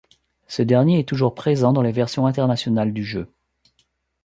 [0.47, 3.31] Ce dernier est toujours présent dans les versions internationales du jeu.